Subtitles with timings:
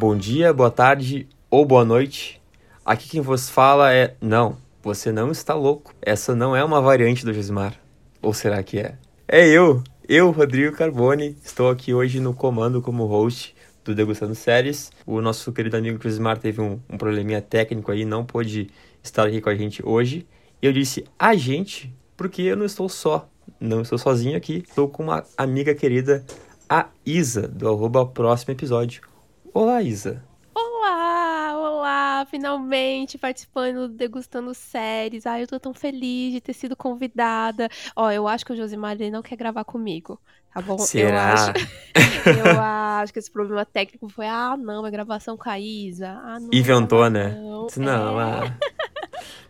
[0.00, 2.40] Bom dia, boa tarde ou boa noite.
[2.82, 4.16] Aqui quem vos fala é.
[4.18, 5.94] Não, você não está louco.
[6.00, 7.78] Essa não é uma variante do Josimar.
[8.22, 8.96] Ou será que é?
[9.28, 11.36] É eu, eu, Rodrigo Carbone.
[11.44, 14.90] Estou aqui hoje no comando como host do Degustando Séries.
[15.04, 18.70] O nosso querido amigo Josimar teve um, um probleminha técnico aí, não pôde
[19.02, 20.26] estar aqui com a gente hoje.
[20.62, 23.28] Eu disse a gente, porque eu não estou só.
[23.60, 24.64] Não estou sozinho aqui.
[24.66, 26.24] Estou com uma amiga querida,
[26.66, 29.09] a Isa, do arroba próximo episódio.
[29.52, 30.22] Olá, Isa.
[30.54, 35.26] Olá, olá, finalmente participando do Degustando Séries.
[35.26, 37.68] Ai, eu tô tão feliz de ter sido convidada.
[37.96, 40.20] Ó, eu acho que o Josimar ele não quer gravar comigo,
[40.52, 40.78] tá bom?
[40.78, 41.08] Será?
[41.10, 41.52] Eu acho,
[42.54, 46.08] eu acho que esse problema técnico foi, ah, não, é gravação com a Isa.
[46.24, 47.28] Ah, não, Inventou, né?
[47.40, 47.66] não.
[47.66, 48.58] Disse, Não, é, ah,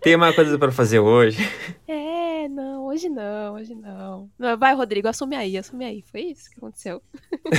[0.00, 1.38] tem uma coisa para fazer hoje.
[1.88, 2.09] é,
[2.90, 4.30] hoje não, hoje não.
[4.38, 4.58] não.
[4.58, 6.02] Vai, Rodrigo, assume aí, assume aí.
[6.02, 7.00] Foi isso que aconteceu.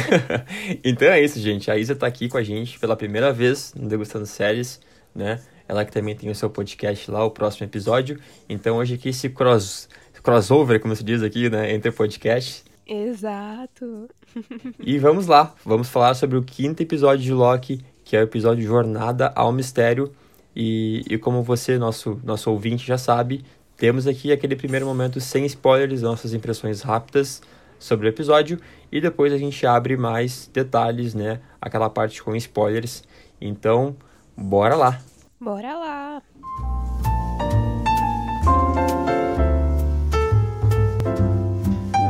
[0.84, 1.72] então é isso, gente.
[1.72, 4.80] A Isa tá aqui com a gente pela primeira vez no Degustando Séries,
[5.16, 5.42] né?
[5.68, 8.20] Ela que também tem o seu podcast lá, o próximo episódio.
[8.50, 9.88] Então hoje aqui esse cross,
[10.22, 11.74] crossover, como se diz aqui, né?
[11.74, 12.64] Entre podcasts.
[12.86, 14.10] Exato.
[14.80, 18.66] E vamos lá, vamos falar sobre o quinto episódio de Loki, que é o episódio
[18.66, 20.12] Jornada ao Mistério.
[20.56, 23.44] E, e como você, nosso, nosso ouvinte, já sabe,
[23.82, 27.42] temos aqui aquele primeiro momento sem spoilers, nossas impressões rápidas
[27.80, 28.60] sobre o episódio.
[28.92, 31.40] E depois a gente abre mais detalhes, né?
[31.60, 33.04] Aquela parte com spoilers.
[33.42, 33.96] Então,
[34.38, 35.02] bora lá!
[35.40, 36.22] Bora lá.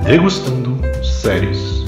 [0.04, 1.86] Degustando séries.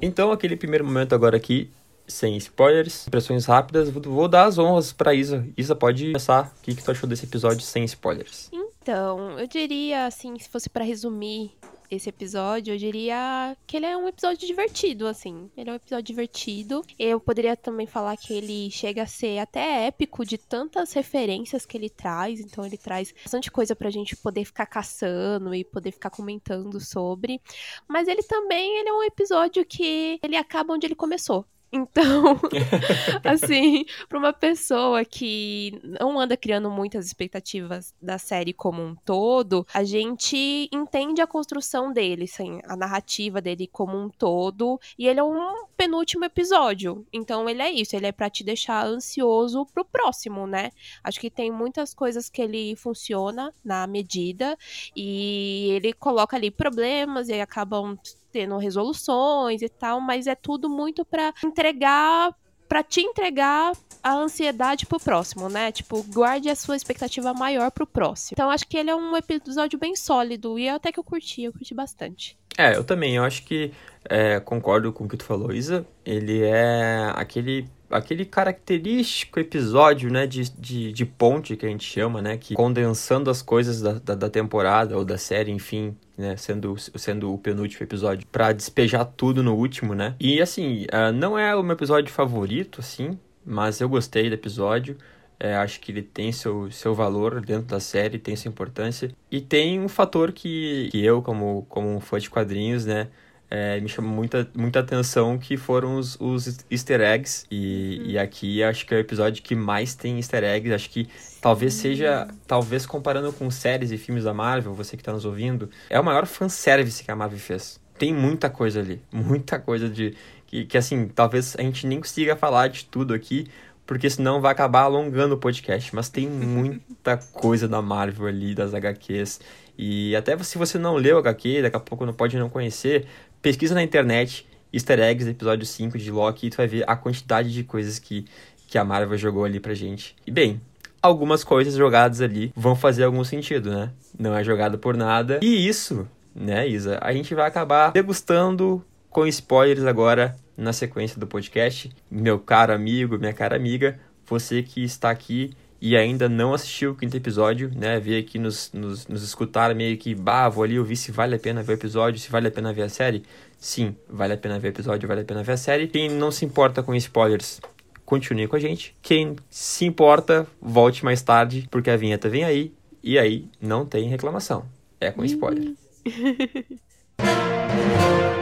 [0.00, 1.70] Então, aquele primeiro momento agora aqui,
[2.08, 5.46] sem spoilers, impressões rápidas, vou- dar as honras pra Isa.
[5.56, 6.52] Isa, pode começar.
[6.58, 8.50] O que, que tu achou desse episódio sem spoilers?
[8.52, 11.52] Então, eu diria, assim, se fosse pra resumir
[11.88, 15.48] esse episódio, eu diria que ele é um episódio divertido, assim.
[15.56, 16.82] Ele é um episódio divertido.
[16.98, 21.76] Eu poderia também falar que ele chega a ser até épico de tantas referências que
[21.76, 22.40] ele traz.
[22.40, 27.40] Então, ele traz bastante coisa pra gente poder ficar caçando e poder ficar comentando sobre.
[27.88, 31.44] Mas ele também ele é um episódio que ele acaba onde ele começou.
[31.76, 32.40] Então,
[33.22, 39.66] assim, para uma pessoa que não anda criando muitas expectativas da série como um todo,
[39.74, 45.20] a gente entende a construção dele, assim, a narrativa dele como um todo, e ele
[45.20, 47.06] é um penúltimo episódio.
[47.12, 50.70] Então, ele é isso, ele é para te deixar ansioso pro próximo, né?
[51.04, 54.56] Acho que tem muitas coisas que ele funciona na medida
[54.94, 57.98] e ele coloca ali problemas e acabam
[58.30, 62.34] tendo resoluções e tal, mas é tudo muito pra entregar,
[62.68, 63.72] pra te entregar
[64.02, 65.72] a ansiedade pro próximo, né?
[65.72, 68.34] Tipo, guarde a sua expectativa maior pro próximo.
[68.34, 71.52] Então acho que ele é um episódio bem sólido e até que eu curti, eu
[71.52, 72.38] curti bastante.
[72.56, 73.16] É, eu também.
[73.16, 73.72] Eu acho que
[74.08, 75.86] é, concordo com o que tu falou, Isa.
[76.04, 82.20] Ele é aquele aquele característico episódio, né, de, de, de ponte que a gente chama,
[82.20, 86.76] né, que condensando as coisas da, da, da temporada ou da série, enfim, né, sendo,
[86.78, 90.14] sendo o penúltimo episódio, pra despejar tudo no último, né.
[90.18, 94.96] E assim, ah, não é o meu episódio favorito, assim, mas eu gostei do episódio.
[95.38, 99.10] É, acho que ele tem seu, seu valor dentro da série, tem sua importância.
[99.30, 103.08] E tem um fator que, que eu, como, como fã de quadrinhos, né,
[103.50, 107.46] é, me chamou muita, muita atenção, que foram os, os easter eggs.
[107.50, 110.72] E, e aqui acho que é o episódio que mais tem easter eggs.
[110.72, 111.08] Acho que
[111.40, 115.70] talvez seja, talvez comparando com séries e filmes da Marvel, você que está nos ouvindo,
[115.88, 117.80] é o maior fanservice que a Marvel fez.
[117.98, 120.14] Tem muita coisa ali, muita coisa de...
[120.46, 123.48] Que, que assim, talvez a gente nem consiga falar de tudo aqui,
[123.84, 125.94] porque senão vai acabar alongando o podcast.
[125.94, 129.40] Mas tem muita coisa da Marvel ali, das HQs.
[129.78, 133.06] E até se você não leu HQ, daqui a pouco não pode não conhecer,
[133.46, 137.52] pesquisa na internet easter eggs episódio 5 de Loki e tu vai ver a quantidade
[137.52, 138.24] de coisas que,
[138.66, 140.16] que a Marvel jogou ali pra gente.
[140.26, 140.60] E bem,
[141.00, 143.92] algumas coisas jogadas ali vão fazer algum sentido, né?
[144.18, 145.38] Não é jogado por nada.
[145.40, 146.98] E isso, né, Isa?
[147.00, 151.88] A gente vai acabar degustando com spoilers agora na sequência do podcast.
[152.10, 153.96] Meu caro amigo, minha cara amiga,
[154.28, 158.00] você que está aqui e ainda não assistiu o quinto episódio, né?
[158.00, 161.38] Veio aqui nos, nos, nos escutar meio que, bah, vou ali ouvir se vale a
[161.38, 163.22] pena ver o episódio, se vale a pena ver a série.
[163.58, 165.88] Sim, vale a pena ver o episódio, vale a pena ver a série.
[165.88, 167.60] Quem não se importa com spoilers,
[168.04, 168.94] continue com a gente.
[169.02, 172.72] Quem se importa, volte mais tarde, porque a vinheta vem aí.
[173.02, 174.64] E aí não tem reclamação.
[175.00, 175.74] É com spoiler.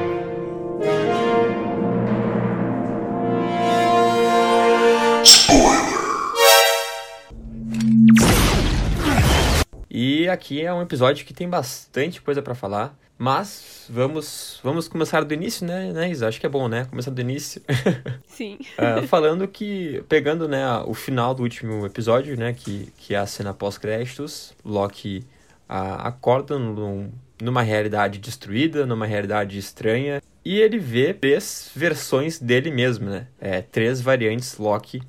[9.97, 12.99] E aqui é um episódio que tem bastante coisa pra falar.
[13.17, 16.27] Mas vamos vamos começar do início, né, né Isa?
[16.27, 16.85] Acho que é bom, né?
[16.87, 17.63] Começar do início.
[18.27, 18.59] Sim.
[18.77, 23.27] uh, falando que, pegando né, o final do último episódio, né, que, que é a
[23.27, 25.25] cena pós-créditos, Loki
[25.71, 32.73] uh, acorda num, numa realidade destruída, numa realidade estranha, e ele vê três versões dele
[32.73, 33.29] mesmo, né?
[33.41, 35.01] É, três variantes Loki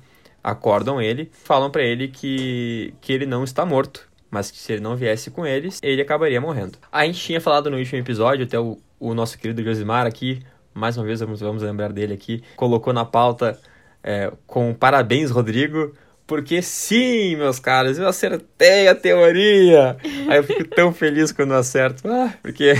[0.44, 4.82] acordam ele, falam para ele que, que ele não está morto, mas que se ele
[4.82, 6.78] não viesse com eles, ele acabaria morrendo.
[6.90, 10.42] A gente tinha falado no último episódio, até o, o nosso querido Josimar aqui,
[10.74, 13.58] mais uma vez vamos, vamos lembrar dele aqui, colocou na pauta
[14.02, 15.92] é, com parabéns, Rodrigo,
[16.26, 19.96] porque sim, meus caras, eu acertei a teoria.
[20.28, 22.08] Aí eu fico tão feliz quando eu acerto.
[22.08, 22.74] Ah, porque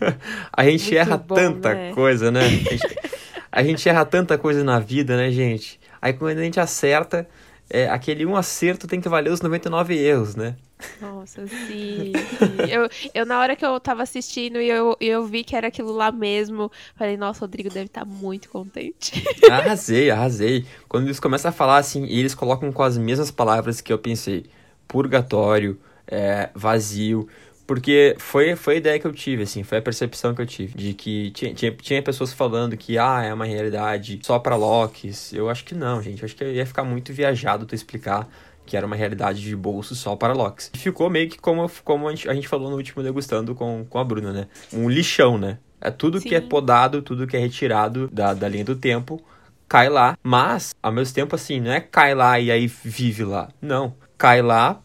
[0.52, 1.92] a gente Muito erra bom, tanta né?
[1.94, 2.40] coisa, né?
[2.40, 2.98] A gente,
[3.50, 5.80] a gente erra tanta coisa na vida, né, gente?
[6.00, 7.26] Aí quando a gente acerta,
[7.72, 10.56] é, aquele um acerto tem que valer os 99 erros, né?
[11.00, 12.12] Nossa, sim.
[12.70, 15.90] eu, eu, na hora que eu tava assistindo e eu, eu vi que era aquilo
[15.90, 19.24] lá mesmo, falei, nossa, o Rodrigo deve estar tá muito contente.
[19.50, 20.66] Arrasei, arrasei.
[20.86, 23.98] Quando eles começam a falar assim, e eles colocam com as mesmas palavras que eu
[23.98, 24.44] pensei:
[24.86, 27.26] purgatório, é, vazio.
[27.72, 30.76] Porque foi, foi a ideia que eu tive, assim, foi a percepção que eu tive.
[30.76, 35.32] De que tinha, tinha, tinha pessoas falando que, ah, é uma realidade só pra Locks.
[35.32, 36.20] Eu acho que não, gente.
[36.20, 38.28] Eu acho que ia ficar muito viajado tu explicar
[38.66, 40.70] que era uma realidade de bolso só para Locks.
[40.74, 43.86] E ficou meio que como, como a, gente, a gente falou no último degustando com,
[43.88, 44.48] com a Bruna, né?
[44.70, 45.56] Um lixão, né?
[45.80, 46.28] É tudo Sim.
[46.28, 49.18] que é podado, tudo que é retirado da, da linha do tempo,
[49.66, 50.14] cai lá.
[50.22, 53.48] Mas, ao mesmo tempo, assim, não é cai lá e aí vive lá.
[53.62, 53.94] Não.
[54.18, 54.78] Cai lá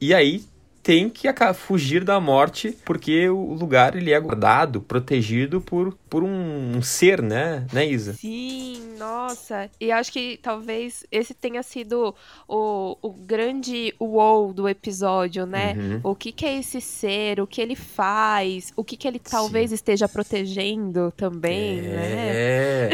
[0.00, 0.42] e aí
[0.82, 6.76] tem que fugir da morte porque o lugar ele é guardado, protegido por, por um,
[6.76, 8.14] um ser, né, né, Isa?
[8.14, 9.70] Sim, nossa.
[9.80, 12.14] E acho que talvez esse tenha sido
[12.48, 15.74] o, o grande wow do episódio, né?
[15.74, 16.00] Uhum.
[16.02, 19.70] O que, que é esse ser, o que ele faz, o que, que ele talvez
[19.70, 19.76] Sim.
[19.76, 21.82] esteja protegendo também, é...
[21.82, 22.12] né?
[22.34, 22.90] É.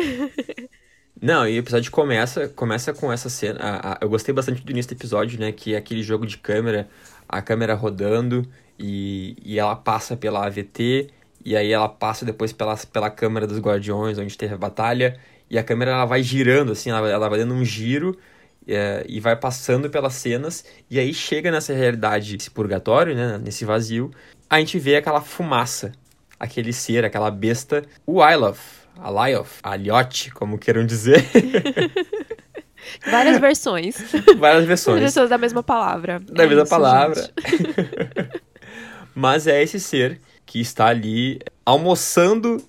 [1.20, 3.58] Não, e o episódio começa, começa com essa cena.
[3.60, 5.50] A, a, eu gostei bastante do início do episódio, né?
[5.50, 6.88] Que é aquele jogo de câmera
[7.28, 8.46] a câmera rodando
[8.78, 11.10] e, e ela passa pela AVT
[11.44, 15.58] e aí ela passa depois pela, pela câmera dos Guardiões, onde teve a batalha, e
[15.58, 18.18] a câmera ela vai girando, assim, ela, ela vai dando um giro
[18.66, 23.64] é, e vai passando pelas cenas, e aí chega nessa realidade, esse purgatório, né, nesse
[23.64, 24.10] vazio,
[24.50, 25.92] a gente vê aquela fumaça,
[26.38, 28.60] aquele ser, aquela besta, o Ilof,
[28.98, 31.24] a Lyoth, a Lyoth, como queiram dizer.
[33.10, 33.96] Várias versões.
[34.38, 34.94] Várias versões.
[34.94, 36.20] Várias versões da mesma palavra.
[36.20, 37.30] Da é mesma isso, palavra.
[39.14, 42.62] Mas é esse ser que está ali almoçando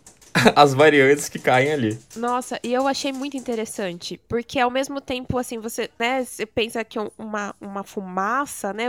[0.56, 2.00] as variantes que caem ali.
[2.16, 6.84] Nossa, e eu achei muito interessante, porque ao mesmo tempo, assim, você, né, você pensa
[6.84, 8.88] que uma, uma fumaça, né,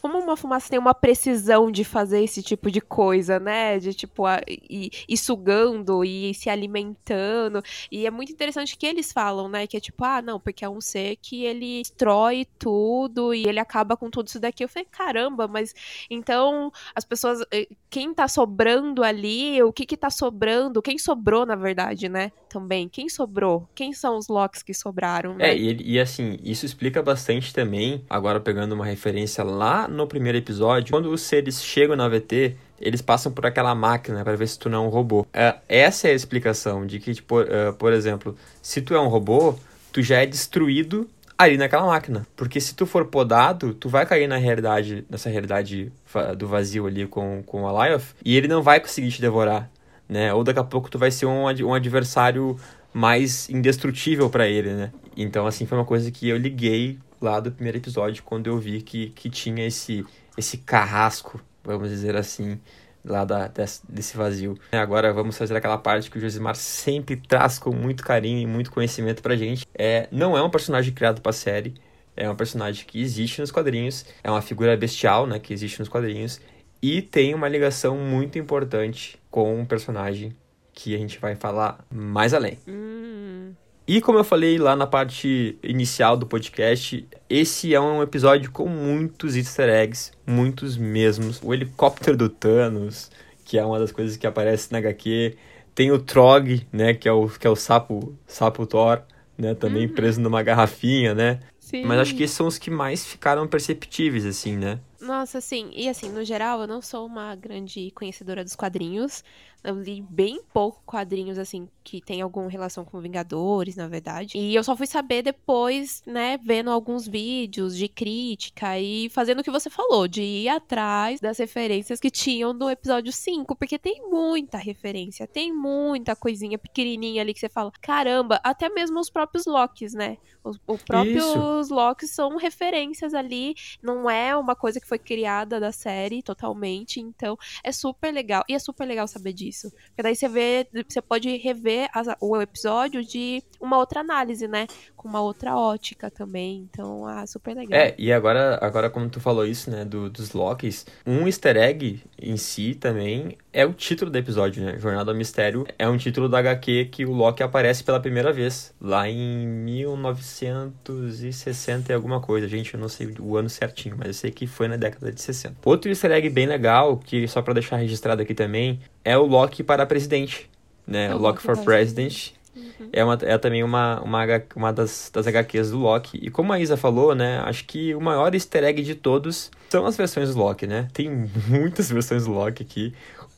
[0.00, 4.26] como uma fumaça tem uma precisão de fazer esse tipo de coisa, né, de tipo,
[4.26, 9.66] a, ir, ir sugando e se alimentando, e é muito interessante que eles falam, né,
[9.66, 13.58] que é tipo, ah, não, porque é um ser que ele destrói tudo e ele
[13.58, 14.64] acaba com tudo isso daqui.
[14.64, 15.74] Eu falei, caramba, mas
[16.10, 21.46] então as pessoas, eh, quem tá sobrando ali, o que que tá sobrando, quem sobrou,
[21.46, 22.30] na verdade, né?
[22.50, 22.86] Também.
[22.86, 23.66] Quem sobrou?
[23.74, 25.34] Quem são os Locks que sobraram?
[25.34, 25.48] Né?
[25.48, 30.36] É, e, e assim, isso explica bastante também, agora pegando uma referência lá no primeiro
[30.36, 34.58] episódio, quando os seres chegam na VT, eles passam por aquela máquina para ver se
[34.58, 35.26] tu não é um robô.
[35.32, 39.08] É, essa é a explicação de que, tipo, uh, por exemplo, se tu é um
[39.08, 39.54] robô,
[39.90, 41.08] tu já é destruído
[41.38, 42.26] ali naquela máquina.
[42.36, 45.90] Porque se tu for podado, tu vai cair na realidade, nessa realidade
[46.36, 49.70] do vazio ali com, com a Lyoth, e ele não vai conseguir te devorar
[50.12, 50.32] né?
[50.34, 52.56] Ou daqui a pouco tu vai ser um, um adversário
[52.92, 54.92] mais indestrutível para ele, né?
[55.16, 58.82] Então, assim, foi uma coisa que eu liguei lá do primeiro episódio, quando eu vi
[58.82, 60.04] que, que tinha esse,
[60.36, 62.60] esse carrasco, vamos dizer assim,
[63.02, 64.58] lá da, desse, desse vazio.
[64.72, 68.70] Agora vamos fazer aquela parte que o Josimar sempre traz com muito carinho e muito
[68.70, 69.66] conhecimento pra gente.
[69.74, 71.74] É, não é um personagem criado pra série,
[72.14, 75.88] é um personagem que existe nos quadrinhos, é uma figura bestial, né, que existe nos
[75.88, 76.40] quadrinhos,
[76.82, 80.36] e tem uma ligação muito importante com um personagem
[80.72, 82.58] que a gente vai falar mais além.
[82.68, 83.52] Hum.
[83.88, 88.68] E como eu falei lá na parte inicial do podcast, esse é um episódio com
[88.68, 91.40] muitos easter eggs, muitos mesmos.
[91.42, 93.10] O helicóptero do Thanos,
[93.44, 95.36] que é uma das coisas que aparece na HQ.
[95.74, 99.02] Tem o Trog, né, que é o, que é o sapo, sapo Thor,
[99.36, 99.94] né, também uhum.
[99.94, 101.40] preso numa garrafinha, né?
[101.58, 101.84] Sim.
[101.84, 104.78] Mas acho que esses são os que mais ficaram perceptíveis, assim, né?
[105.02, 109.24] Nossa, assim, e assim, no geral, eu não sou uma grande conhecedora dos quadrinhos.
[109.64, 114.36] Eu li bem pouco quadrinhos, assim, que tem alguma relação com Vingadores, na verdade.
[114.36, 119.44] E eu só fui saber depois, né, vendo alguns vídeos de crítica e fazendo o
[119.44, 124.02] que você falou, de ir atrás das referências que tinham no episódio 5, porque tem
[124.08, 129.46] muita referência, tem muita coisinha pequenininha ali que você fala, caramba, até mesmo os próprios
[129.46, 130.18] Locks, né?
[130.42, 131.72] Os, os próprios Isso.
[131.72, 137.38] Locks são referências ali, não é uma coisa que foi criada da série totalmente, então
[137.64, 138.44] é super legal.
[138.48, 139.70] E é super legal saber disso isso.
[139.70, 141.88] Porque daí você vê, você pode rever
[142.20, 144.66] o episódio de uma outra análise, né?
[145.02, 146.68] Com uma outra ótica também.
[146.70, 147.76] Então, ah, super legal.
[147.76, 152.00] É, e agora, agora como tu falou isso, né, do, dos Locks, um easter egg
[152.16, 154.78] em si também é o título do episódio, né?
[154.78, 158.72] Jornada ao Mistério é um título da HQ que o Loki aparece pela primeira vez,
[158.80, 162.46] lá em 1960 e alguma coisa.
[162.46, 165.20] Gente, eu não sei o ano certinho, mas eu sei que foi na década de
[165.20, 165.56] 60.
[165.64, 169.64] Outro easter egg bem legal, que só para deixar registrado aqui também, é o Loki
[169.64, 170.48] para presidente,
[170.86, 171.06] né?
[171.06, 172.34] É o Loki for President.
[172.54, 172.88] Uhum.
[172.92, 176.18] É, uma, é também uma, uma, uma das, das HQs do Loki.
[176.22, 177.40] E como a Isa falou, né?
[177.44, 180.88] Acho que o maior easter egg de todos são as versões do Loki, né?
[180.92, 181.08] Tem
[181.48, 182.94] muitas versões do Loki aqui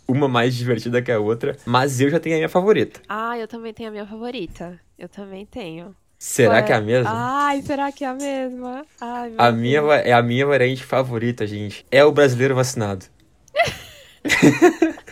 [0.07, 3.01] uma mais divertida que a outra, mas eu já tenho a minha favorita.
[3.09, 4.79] Ah, eu também tenho a minha favorita.
[4.99, 5.95] Eu também tenho.
[6.19, 7.11] Será que é a mesma?
[7.13, 8.85] Ai, será que é a mesma?
[9.01, 11.85] Ai, a minha é a minha variante favorita, gente.
[11.91, 13.07] É o brasileiro vacinado.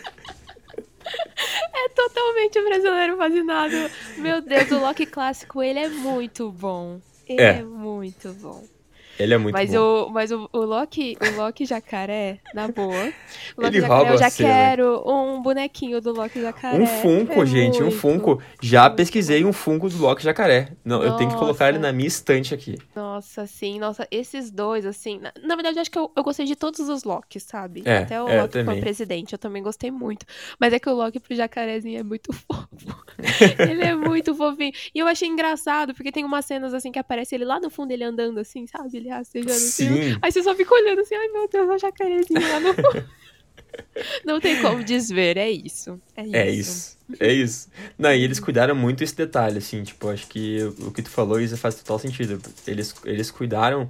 [1.73, 3.75] é totalmente brasileiro vacinado.
[4.17, 6.99] Meu Deus, o Loki clássico, ele é muito bom.
[7.27, 8.63] Ele é, é muito bom.
[9.19, 9.77] Ele é muito mas bom.
[9.77, 13.13] O, mas o, o, Loki, o Loki jacaré, na boa.
[13.55, 16.79] O Loki Ele jacaré, rouba eu já quero um bonequinho do Loki jacaré.
[16.79, 18.41] Um Funko, é gente, muito, um Funko.
[18.61, 20.71] Já pesquisei um Funko do Loki jacaré.
[20.83, 21.09] Não, nossa.
[21.09, 22.77] eu tenho que colocar ele na minha estante aqui.
[22.95, 25.19] Nossa, sim, nossa, esses dois, assim.
[25.19, 27.83] Na, na verdade, acho que eu, eu, gostei de todos os Locks, sabe?
[27.85, 30.25] É, Até o é, Loki presidente, eu também gostei muito.
[30.59, 32.67] Mas é que o Loki pro jacarezinho é muito fofo.
[33.59, 34.73] ele é muito fofinho.
[34.93, 37.91] E eu achei engraçado, porque tem umas cenas assim que aparece ele lá no fundo,
[37.91, 39.02] ele andando assim, sabe?
[39.03, 39.87] Ele rastejando assim.
[39.87, 40.17] Sim.
[40.21, 42.73] Aí você só fica olhando assim, ai meu Deus, a jacarezinha lá no.
[44.23, 45.99] Não tem como desver, é isso.
[46.15, 46.97] É, é isso.
[47.19, 47.69] É isso.
[47.97, 51.41] Não, e eles cuidaram muito esse detalhe, assim, tipo, acho que o que tu falou,
[51.41, 52.39] isso faz total sentido.
[52.65, 53.89] Eles, eles cuidaram.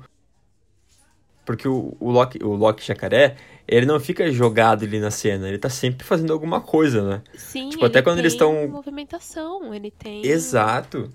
[1.46, 3.36] Porque o, o, Loki, o Loki Jacaré,
[3.68, 7.22] ele não fica jogado ali na cena, ele tá sempre fazendo alguma coisa, né?
[7.36, 8.68] Sim, tipo, até quando eles estão.
[8.70, 10.26] movimentação, ele tem.
[10.26, 11.12] Exato.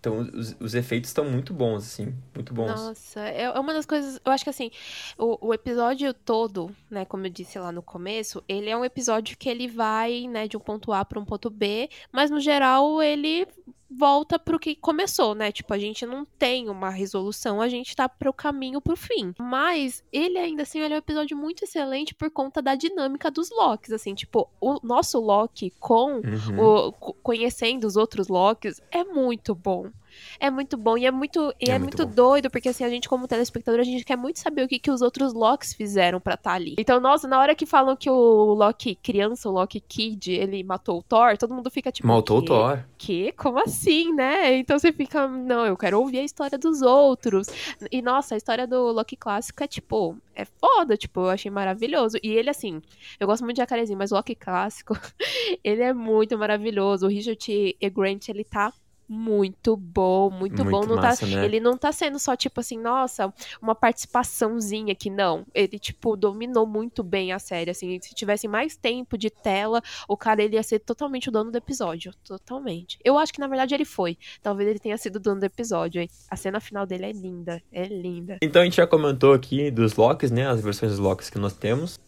[0.00, 2.68] Então, os, os efeitos estão muito bons, assim, muito bons.
[2.68, 4.18] Nossa, é, é uma das coisas.
[4.24, 4.70] Eu acho que, assim,
[5.18, 9.36] o, o episódio todo, né, como eu disse lá no começo, ele é um episódio
[9.36, 13.02] que ele vai, né, de um ponto A para um ponto B, mas no geral
[13.02, 13.46] ele
[13.90, 15.50] volta pro que começou, né?
[15.50, 19.34] Tipo, a gente não tem uma resolução, a gente tá pro caminho pro fim.
[19.38, 23.50] Mas ele ainda assim ele é um episódio muito excelente por conta da dinâmica dos
[23.50, 26.60] Locks, assim, tipo, o nosso Loki com uhum.
[26.60, 29.90] o conhecendo os outros Locks é muito bom.
[30.38, 32.88] É muito bom e é muito, e é, é muito, muito doido, porque assim, a
[32.88, 36.20] gente, como telespectador, a gente quer muito saber o que, que os outros Locks fizeram
[36.20, 36.74] pra estar tá ali.
[36.78, 40.98] Então, nossa, na hora que falam que o Loki criança, o Loki Kid, ele matou
[40.98, 42.06] o Thor, todo mundo fica tipo.
[42.06, 42.84] Matou o Thor.
[42.98, 43.32] Que?
[43.32, 44.56] Como assim, né?
[44.56, 47.48] Então você fica, não, eu quero ouvir a história dos outros.
[47.90, 52.18] E nossa, a história do Loki clássico é tipo, é foda, tipo, eu achei maravilhoso.
[52.22, 52.80] E ele, assim,
[53.18, 54.94] eu gosto muito de Jacarezinho, mas o Loki clássico,
[55.64, 57.06] ele é muito maravilhoso.
[57.06, 57.40] O Richard
[57.80, 57.90] E.
[57.90, 58.72] Grant, ele tá
[59.10, 60.86] muito bom, muito, muito bom.
[60.86, 61.44] Não tá massa, tá, né?
[61.44, 65.44] Ele não tá sendo só, tipo assim, nossa, uma participaçãozinha que não.
[65.52, 67.98] Ele, tipo, dominou muito bem a série, assim.
[68.00, 71.58] Se tivesse mais tempo de tela, o cara ele ia ser totalmente o dono do
[71.58, 72.14] episódio.
[72.24, 73.00] Totalmente.
[73.04, 74.16] Eu acho que, na verdade, ele foi.
[74.40, 76.06] Talvez ele tenha sido o dono do episódio?
[76.30, 77.60] A cena final dele é linda.
[77.72, 78.38] É linda.
[78.40, 80.46] Então a gente já comentou aqui dos Locks, né?
[80.46, 81.98] As versões dos Locks que nós temos.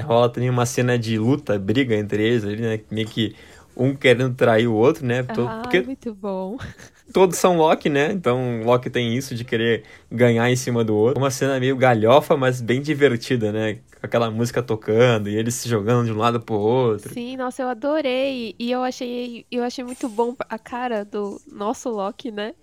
[0.00, 2.80] Rola também uma cena de luta, briga entre eles ali, né?
[2.90, 3.36] Meio que
[3.76, 5.24] um querendo trair o outro, né?
[5.28, 6.56] Ah, Porque muito bom.
[7.12, 8.10] Todos são Loki, né?
[8.12, 11.20] Então Loki tem isso de querer ganhar em cima do outro.
[11.20, 13.74] Uma cena meio galhofa, mas bem divertida, né?
[14.00, 17.12] Com aquela música tocando e eles se jogando de um lado pro outro.
[17.12, 18.54] Sim, nossa, eu adorei.
[18.58, 22.54] E eu achei, eu achei muito bom a cara do nosso Loki, né?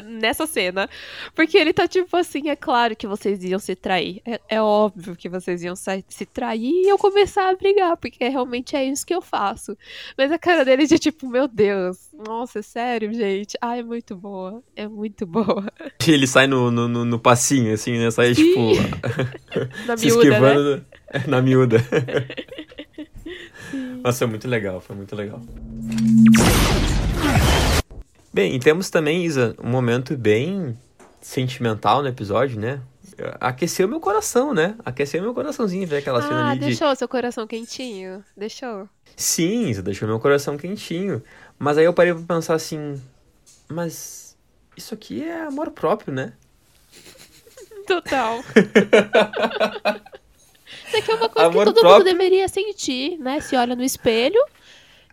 [0.00, 0.88] Nessa cena.
[1.34, 4.20] Porque ele tá tipo assim, é claro que vocês iam se trair.
[4.24, 8.76] É, é óbvio que vocês iam se trair e eu começar a brigar, porque realmente
[8.76, 9.76] é isso que eu faço.
[10.16, 13.56] Mas a cara dele de tipo, meu Deus, nossa, é sério, gente.
[13.60, 14.62] Ah, é muito boa.
[14.76, 15.72] É muito boa.
[16.06, 18.10] E ele sai no, no, no passinho, assim, né?
[18.10, 18.44] Sai, Sim.
[18.44, 18.60] tipo.
[19.86, 20.82] na se miúda, esquivando né?
[21.26, 21.78] na miúda.
[24.02, 25.40] Nossa, foi muito legal, foi muito legal.
[28.34, 30.76] Bem, e temos também, Isa, um momento bem
[31.20, 32.80] sentimental no episódio, né?
[33.40, 34.74] aqueceu meu coração, né?
[34.84, 36.66] Aqueceu meu coraçãozinho ver aquela cena Ah, ali de...
[36.66, 38.24] deixou seu coração quentinho?
[38.36, 38.88] Deixou.
[39.16, 41.22] Sim, isso deixou meu coração quentinho.
[41.56, 43.00] Mas aí eu parei pra pensar assim,
[43.68, 44.36] mas
[44.76, 46.32] isso aqui é amor próprio, né?
[47.86, 48.40] Total.
[50.88, 52.04] Isso aqui é uma coisa Amor que todo próprio.
[52.04, 53.40] mundo deveria sentir, né?
[53.40, 54.40] Se olha no espelho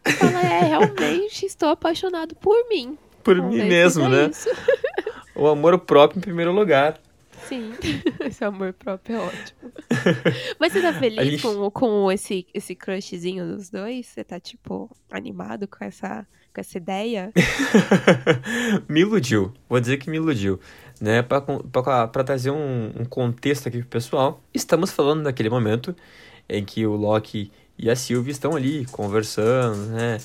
[0.05, 2.97] e fala, é, realmente estou apaixonado por mim.
[3.23, 4.29] Por mim se mesmo, é né?
[4.31, 4.49] isso.
[5.33, 6.99] O amor próprio em primeiro lugar.
[7.47, 7.71] Sim,
[8.19, 9.71] esse amor próprio é ótimo.
[10.59, 14.05] Mas você tá feliz gente- com, com esse, esse crushzinho dos dois?
[14.05, 17.31] Você tá, tipo, animado com essa, com essa ideia?
[18.87, 19.51] me iludiu.
[19.67, 20.59] Vou dizer que me iludiu.
[20.99, 21.21] Né?
[21.23, 21.41] Pra
[22.23, 25.95] trazer um, um contexto aqui pro pessoal, estamos falando daquele momento
[26.47, 30.19] em que o Loki e a Sylvie estão ali conversando, né?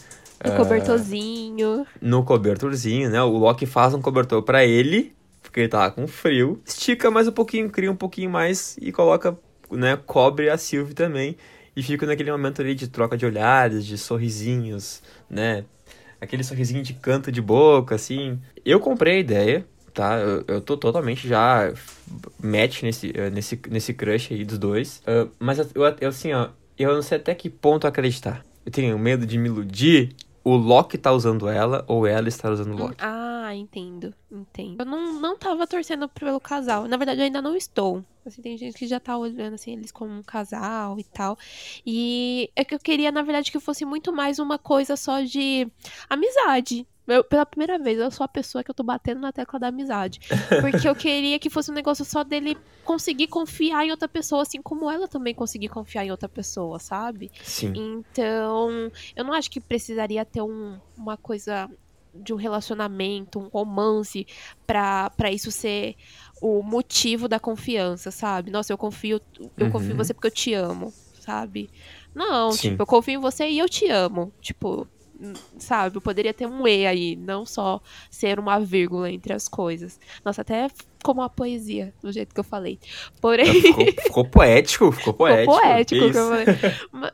[0.45, 1.87] No Ah, cobertorzinho.
[2.01, 3.23] no cobertorzinho, né?
[3.23, 6.61] O Loki faz um cobertor pra ele, porque ele tá com frio.
[6.67, 9.37] Estica mais um pouquinho, cria um pouquinho mais e coloca,
[9.71, 9.97] né?
[10.07, 11.37] Cobre a Sylvie também.
[11.75, 15.65] E fica naquele momento ali de troca de olhares, de sorrisinhos, né?
[16.21, 18.39] Aquele sorrisinho de canto de boca, assim.
[18.65, 20.19] Eu comprei a ideia, tá?
[20.19, 21.71] Eu, eu tô totalmente já
[22.43, 25.03] match nesse, eh, nesse, nesse crush aí dos dois.
[25.07, 25.67] Ah, mas eu-
[26.01, 28.43] eu, assim, ó, eu não sei até que ponto acreditar.
[28.67, 30.13] Eu tenho medo de me iludir.
[30.43, 32.97] O Loki tá usando ela ou ela está usando o Loki.
[32.99, 34.81] Ah, entendo, entendo.
[34.81, 36.89] Eu não, não tava torcendo pelo casal.
[36.89, 38.05] Na verdade, eu ainda não estou.
[38.25, 41.39] Assim, tem gente que já tá olhando assim, eles como um casal e tal.
[41.87, 45.69] E é que eu queria, na verdade, que fosse muito mais uma coisa só de
[46.11, 46.85] amizade.
[47.07, 49.69] Eu, pela primeira vez, eu sou a pessoa que eu tô batendo na tecla da
[49.69, 50.19] amizade.
[50.61, 54.61] Porque eu queria que fosse um negócio só dele conseguir confiar em outra pessoa, assim
[54.63, 57.31] como ela também conseguir confiar em outra pessoa, sabe?
[57.43, 57.73] Sim.
[57.75, 61.69] Então, eu não acho que precisaria ter um- uma coisa
[62.15, 64.27] de um relacionamento, um romance,
[64.67, 65.95] pra, pra isso ser
[66.41, 68.51] o motivo da confiança, sabe?
[68.51, 69.21] Nossa, eu confio,
[69.59, 69.97] eu confio em Uhum.
[69.99, 71.71] você porque eu te amo, sabe?
[72.15, 72.71] Não, Sim.
[72.71, 74.33] tipo, eu confio em você e eu te amo.
[74.41, 74.89] Tipo,
[75.59, 76.01] sabe?
[76.01, 79.99] Poderia ter um E aí, não só ser uma vírgula entre as coisas.
[80.25, 80.69] Nossa, até
[81.03, 82.79] como uma poesia, do jeito que eu falei.
[83.21, 83.63] Porém.
[83.63, 85.53] Ficou, ficou poético, ficou poético.
[85.53, 87.13] Ficou poético que que eu falei.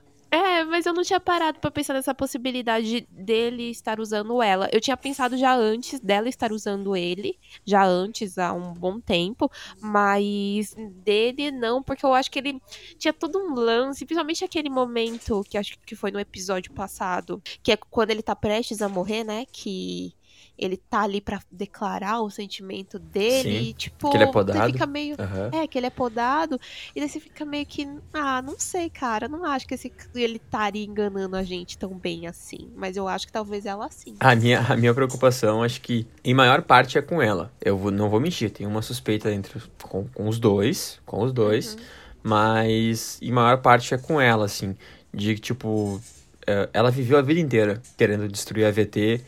[0.82, 4.68] Ma- mas eu não tinha parado pra pensar nessa possibilidade dele estar usando ela.
[4.72, 9.50] Eu tinha pensado já antes dela estar usando ele, já antes, há um bom tempo,
[9.80, 12.60] mas dele não, porque eu acho que ele
[12.98, 17.72] tinha todo um lance, principalmente aquele momento que acho que foi no episódio passado, que
[17.72, 19.44] é quando ele tá prestes a morrer, né?
[19.52, 20.12] Que
[20.56, 24.32] ele tá ali pra declarar o sentimento dele, Sim, e, tipo, que ele é você
[24.32, 24.72] podado.
[24.72, 25.50] fica meio Aham.
[25.52, 26.58] é, que ele é podado.
[26.94, 27.86] E daí você fica meio que.
[28.12, 29.28] Ah, não sei, cara.
[29.28, 32.70] Não acho que esse, ele estaria enganando a gente tão bem assim.
[32.76, 34.14] Mas eu acho que talvez ela sim.
[34.20, 37.50] A minha, a minha preocupação, acho que em maior parte é com ela.
[37.60, 41.32] Eu vou- não vou mentir, tem uma suspeita entre com, com os dois, com os
[41.32, 41.80] dois, Uhum.
[42.22, 44.76] mas em maior parte é com ela, assim,
[45.12, 46.00] de que, tipo,
[46.46, 49.20] é, ela viveu a vida inteira querendo destruir a AVT,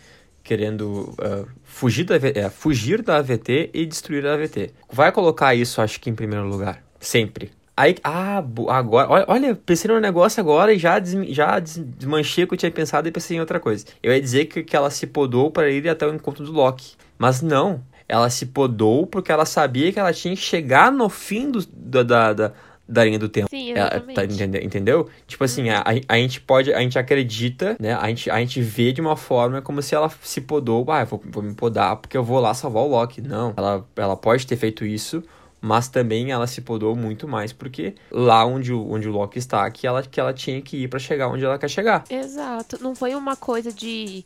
[0.44, 4.72] querendo é, fugir, da, é, fugir da AVT e destruir a AVT.
[4.92, 7.50] Vai colocar isso, acho que em primeiro lugar, sempre.
[7.76, 12.46] Aí, ah, agora, olha, pensei no negócio agora e já, des, já des- desmanchei o
[12.46, 13.84] que eu tinha pensado e pensei em outra coisa.
[14.00, 16.94] Eu ia dizer que, que ela se podou para ir até o encontro do Loki.
[17.18, 21.50] Mas não, ela se podou porque ela sabia que ela tinha que chegar no fim
[21.50, 22.52] do, da, da,
[22.88, 23.48] da linha do tempo.
[23.48, 24.14] Sim, Ela- exatamente.
[24.16, 25.08] tá, entende- entendeu?
[25.26, 27.94] Tipo assim, a, a gente pode, a gente acredita, né?
[27.94, 31.06] A gente, a gente vê de uma forma como se ela se podou, ah, eu
[31.06, 33.20] vou, vou me podar porque eu vou lá salvar o Loki.
[33.22, 35.22] Não, ela, ela pode ter feito isso,
[35.60, 39.70] mas também ela se podou muito mais porque lá onde o, onde o Loki está,
[39.70, 42.04] que ela, que ela tinha que ir pra chegar onde ela quer chegar.
[42.10, 42.76] Exato.
[42.82, 44.22] Não foi uma coisa de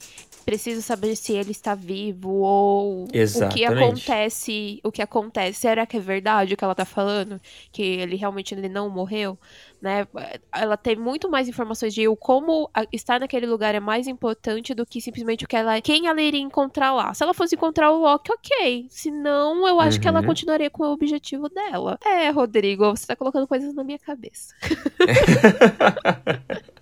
[0.48, 3.64] preciso saber se ele está vivo ou o que Exatamente.
[3.66, 4.80] acontece.
[4.82, 5.60] O que acontece.
[5.60, 7.38] Será que é verdade o que ela tá falando?
[7.70, 9.38] Que ele realmente ele não morreu?
[9.80, 10.08] Né?
[10.50, 15.02] Ela tem muito mais informações de como estar naquele lugar é mais importante do que
[15.02, 17.12] simplesmente o que ela, quem ela iria encontrar lá.
[17.12, 18.86] Se ela fosse encontrar o Loki, ok.
[18.88, 20.26] Se não, eu acho que ela Uhum.
[20.26, 21.98] continuaria com o objetivo dela.
[22.04, 24.54] É, Rodrigo, você tá colocando coisas na minha cabeça.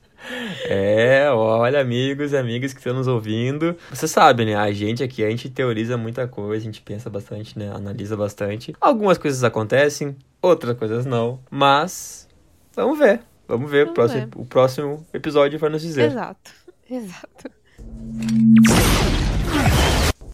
[0.69, 3.77] É, olha, amigos e amigas que estão nos ouvindo.
[3.91, 4.55] Você sabe, né?
[4.55, 7.71] A gente aqui, a gente teoriza muita coisa, a gente pensa bastante, né?
[7.75, 8.75] Analisa bastante.
[8.81, 11.41] Algumas coisas acontecem, outras coisas não.
[11.51, 12.29] Mas,
[12.75, 13.21] vamos ver.
[13.49, 13.83] Vamos ver.
[13.83, 14.41] o, Vamos próximo, ver.
[14.41, 16.11] o próximo episódio vai nos dizer.
[16.11, 16.51] Exato.
[16.91, 17.51] Exato.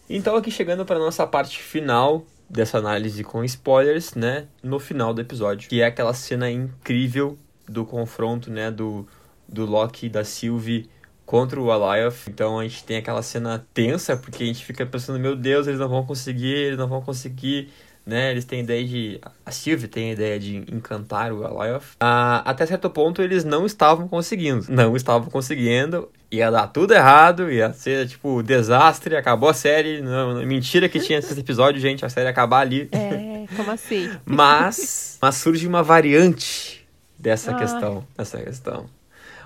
[0.09, 4.45] Então, aqui chegando para nossa parte final dessa análise com spoilers, né?
[4.61, 5.69] No final do episódio.
[5.69, 8.69] Que é aquela cena incrível do confronto, né?
[8.69, 9.07] Do,
[9.53, 10.89] do Loki e da Sylvie
[11.25, 12.27] contra o Alioth.
[12.27, 15.79] Então a gente tem aquela cena tensa, porque a gente fica pensando, meu Deus, eles
[15.79, 17.69] não vão conseguir, eles não vão conseguir,
[18.05, 18.31] né?
[18.31, 19.21] Eles têm ideia de.
[19.45, 21.95] A Sylvie tem a ideia de encantar o Alioth.
[22.01, 24.65] Ah, até certo ponto eles não estavam conseguindo.
[24.67, 26.09] Não estavam conseguindo.
[26.29, 30.01] Ia dar tudo errado, ia ser tipo desastre, acabou a série.
[30.01, 32.03] Não, mentira que tinha esse episódio, gente.
[32.03, 32.89] A série ia acabar ali.
[32.91, 34.09] É, como assim?
[34.25, 36.85] mas, mas surge uma variante
[37.17, 37.55] dessa Ah.
[37.55, 38.05] questão.
[38.17, 38.89] Dessa questão.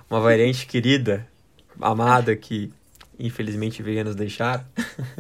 [0.09, 1.27] Uma variante querida,
[1.81, 2.71] amada, que
[3.19, 4.65] infelizmente veio nos deixar.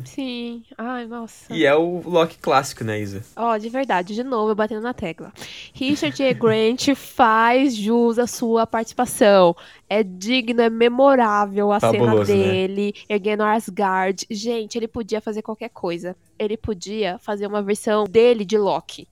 [0.05, 0.63] Sim.
[0.77, 1.53] Ai, nossa.
[1.53, 3.23] E é o Loki clássico, né, Isa?
[3.35, 5.33] Ó, de verdade, de novo, eu batendo na tecla.
[5.73, 6.33] Richard E.
[6.33, 9.55] Grant faz jus à sua participação.
[9.89, 12.51] É digno, é memorável a Fabuloso, cena né?
[12.51, 14.25] dele, erguendo Asgard.
[14.29, 16.15] Gente, ele podia fazer qualquer coisa.
[16.37, 19.07] Ele podia fazer uma versão dele de Loki.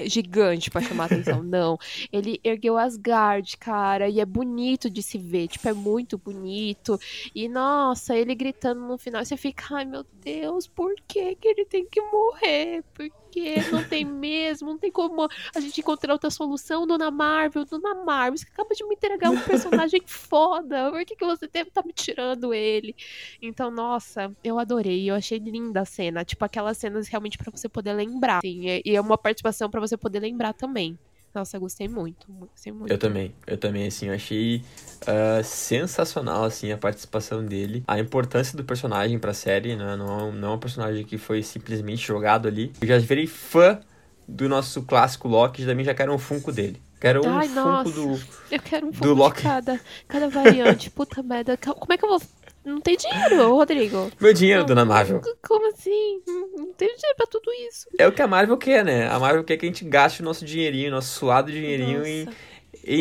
[0.00, 1.42] Gigante pra chamar atenção.
[1.44, 1.78] Não.
[2.12, 5.48] Ele ergueu Asgard, cara, e é bonito de se ver.
[5.48, 6.98] Tipo, é muito bonito.
[7.34, 11.64] E nossa, ele gritando no final, você fica, ai meu Deus, por que, que ele
[11.64, 12.82] tem que morrer?
[12.94, 14.68] Por que não tem mesmo?
[14.68, 17.64] Não tem como a gente encontrar outra solução, Dona Marvel?
[17.64, 20.90] Dona Marvel, você acaba de me entregar um personagem foda.
[20.90, 22.94] Por que, que você deve estar me tirando ele?
[23.40, 25.10] Então, nossa, eu adorei.
[25.10, 26.24] Eu achei linda a cena.
[26.24, 28.40] Tipo, aquelas cenas realmente pra você poder lembrar.
[28.42, 30.98] Sim, e- e é uma participação pra você poder lembrar também.
[31.34, 32.26] Nossa, eu gostei muito.
[32.30, 32.90] Gostei muito.
[32.90, 34.62] Eu também, eu também, assim, eu achei
[35.06, 40.52] ah, sensacional, assim, a participação dele, a importância do personagem pra série, né, não, não
[40.52, 42.72] é um personagem que foi simplesmente jogado ali.
[42.80, 43.80] Eu já virei fã
[44.28, 46.80] do nosso clássico Loki, também já quero um Funko dele.
[47.00, 47.90] Quero um Ai, Funko nossa.
[47.90, 48.20] do...
[48.50, 49.36] Eu quero um do pouco Loki.
[49.38, 50.88] de cada, cada variante.
[50.90, 51.56] Puta merda.
[51.56, 52.22] Como é que eu vou.
[52.64, 54.10] Não tem dinheiro, Rodrigo.
[54.20, 54.66] Meu dinheiro, Não.
[54.66, 55.20] dona Marvel.
[55.46, 56.20] Como assim?
[56.26, 57.88] Não tem dinheiro pra tudo isso.
[57.98, 59.08] É o que a Marvel quer, né?
[59.08, 62.10] A Marvel quer que a gente gaste o nosso dinheirinho, nosso suado dinheirinho Nossa.
[62.10, 62.28] em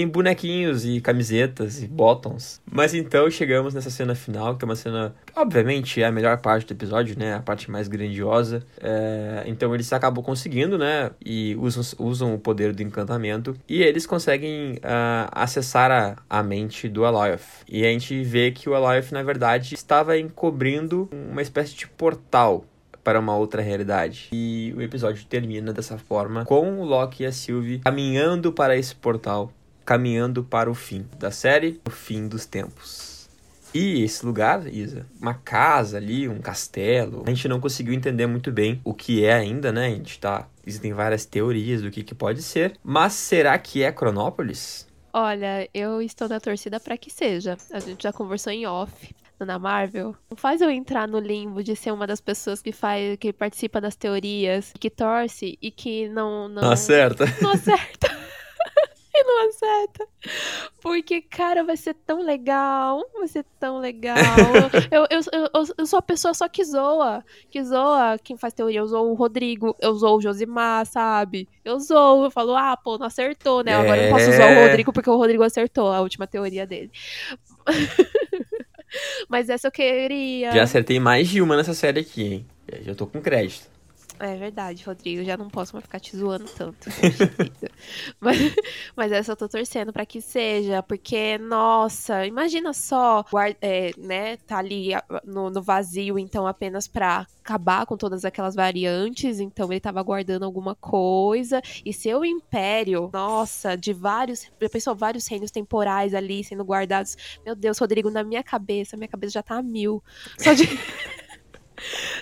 [0.08, 2.62] bonequinhos e camisetas e bottoms.
[2.72, 6.68] Mas então chegamos nessa cena final, que é uma cena, obviamente, é a melhor parte
[6.68, 7.36] do episódio, né?
[7.36, 8.64] A parte mais grandiosa.
[8.80, 11.12] É, Então eles acabam conseguindo, né?
[11.24, 13.56] E usam, usam o poder do encantamento.
[13.68, 17.42] E eles conseguem ah, acessar a, a mente do Alioth.
[17.68, 22.66] E a gente vê que o Alioth, na verdade, estava encobrindo uma espécie de portal
[23.04, 24.30] para uma outra realidade.
[24.32, 28.96] E o episódio termina dessa forma, com o Loki e a Sylvie caminhando para esse
[28.96, 29.52] portal,
[29.92, 33.28] caminhando para o fim da série, o fim dos tempos.
[33.74, 38.52] E esse lugar, Isa, uma casa ali, um castelo, a gente não conseguiu entender muito
[38.54, 39.88] bem o que é ainda, né?
[39.88, 40.48] A gente tá.
[40.66, 42.78] Existem várias teorias do que, que pode ser.
[42.82, 44.88] Mas será que é Cronópolis?
[45.14, 47.58] Olha, eu estou na torcida pra que seja.
[47.74, 49.14] A gente já conversou em off.
[49.42, 53.18] Na Marvel, não faz eu entrar no limbo de ser uma das pessoas que faz,
[53.18, 57.26] que participa das teorias, que torce e que não não, Não acerta.
[57.42, 58.08] não acerta.
[59.50, 60.08] acerta.
[60.82, 63.04] Porque, cara, vai ser tão legal.
[63.18, 64.16] Vai ser tão legal.
[64.92, 67.24] Eu, eu, eu, eu, sou a pessoa só que zoa.
[67.50, 68.80] Que zoa quem faz teoria.
[68.80, 71.48] Eu zoo o Rodrigo, eu zoo o Josimar, sabe?
[71.64, 72.26] Eu zoo.
[72.26, 73.76] Eu falo, ah, pô, não acertou, né?
[73.76, 74.38] Agora eu posso É.
[74.38, 76.92] zoar o Rodrigo porque o Rodrigo acertou a última teoria dele.
[79.30, 80.52] Mas essa eu queria.
[80.52, 82.46] Já acertei mais de uma nessa série aqui, hein?
[82.82, 83.71] Já tô com crédito.
[84.24, 85.24] É verdade, Rodrigo.
[85.24, 86.90] Já não posso mais ficar te zoando tanto.
[88.22, 88.38] mas,
[88.96, 93.26] mas eu tô torcendo pra que seja, porque, nossa, imagina só,
[93.60, 94.90] é, né, tá ali
[95.26, 100.44] no, no vazio, então, apenas pra acabar com todas aquelas variantes, então ele tava guardando
[100.44, 107.18] alguma coisa, e seu império, nossa, de vários, pensou, vários reinos temporais ali sendo guardados.
[107.44, 110.04] Meu Deus, Rodrigo, na minha cabeça, minha cabeça já tá a mil.
[110.38, 110.70] Só de.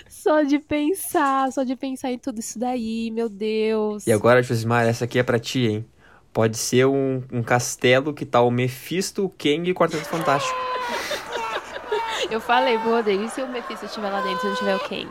[0.08, 4.06] Só de pensar, só de pensar em tudo isso daí, meu Deus.
[4.06, 5.86] E agora, Josimar, essa aqui é pra ti, hein?
[6.32, 10.56] Pode ser um, um castelo que tá o Mephisto, o Kang e o Quarteto Fantástico.
[12.30, 14.80] Eu falei pro Rodrigo, e se o Mephisto estiver lá dentro e não tiver o
[14.80, 15.08] Kang?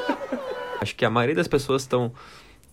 [0.80, 2.12] Acho que a maioria das pessoas estão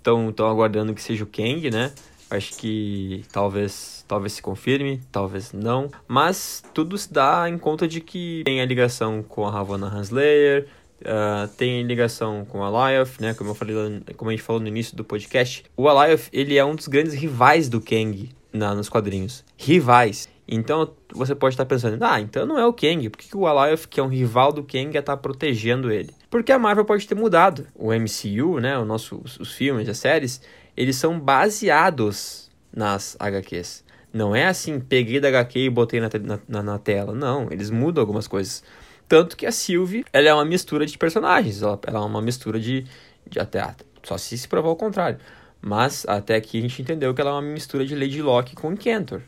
[0.01, 1.91] tão, tão aguardando que seja o Kang, né?
[2.29, 5.89] Acho que talvez talvez se confirme, talvez não.
[6.07, 10.67] Mas tudo se dá em conta de que tem a ligação com a Havana Hanslayer,
[11.05, 13.33] ah, tem ligação com a Alioth, né?
[13.33, 13.75] Como eu falei,
[14.15, 15.63] como a gente falou no início do podcast.
[15.75, 19.43] O Alioth, ele é um dos grandes rivais do Kang na, nos quadrinhos.
[19.57, 20.27] Rivais.
[20.47, 23.09] Então você pode estar pensando, ah, então não é o Kang.
[23.09, 26.11] Por que, que o Alioth, que é um rival do Kang, ia estar protegendo ele?
[26.29, 27.67] Porque a Marvel pode ter mudado.
[27.75, 28.77] O MCU, né?
[28.77, 30.41] O nosso, os, os filmes, as séries,
[30.75, 33.83] eles são baseados nas HQs.
[34.13, 37.13] Não é assim, peguei da HQ e botei na, te- na, na, na tela.
[37.13, 38.63] Não, eles mudam algumas coisas.
[39.07, 41.61] Tanto que a Sylvie, ela é uma mistura de personagens.
[41.61, 42.85] Ela, ela é uma mistura de,
[43.25, 45.19] de até só se se provar o contrário.
[45.61, 48.71] Mas até aqui a gente entendeu que ela é uma mistura de Lady Locke com
[48.71, 49.21] Encantor.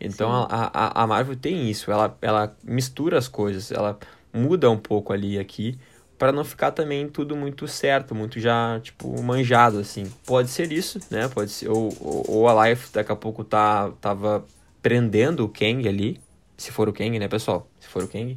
[0.00, 1.90] Então a, a, a Marvel tem isso.
[1.90, 3.70] Ela, ela mistura as coisas.
[3.70, 3.98] Ela
[4.32, 5.78] muda um pouco ali e aqui
[6.22, 10.04] para não ficar também tudo muito certo, muito já, tipo, manjado, assim.
[10.24, 11.26] Pode ser isso, né?
[11.26, 11.68] Pode ser.
[11.68, 14.44] Ou, ou, ou a Life daqui a pouco tá, tava
[14.80, 16.20] prendendo o Kang ali.
[16.56, 17.66] Se for o Kang, né, pessoal?
[17.80, 18.36] Se for o Kang.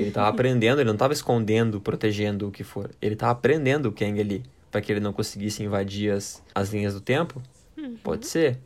[0.00, 2.90] Ele tava aprendendo, ele não tava escondendo, protegendo o que for.
[3.00, 4.42] Ele tava aprendendo o Kang ali.
[4.70, 7.42] para que ele não conseguisse invadir as, as linhas do tempo.
[7.76, 7.96] Uhum.
[8.02, 8.58] Pode ser.